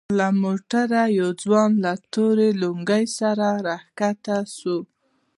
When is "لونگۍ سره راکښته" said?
2.61-4.37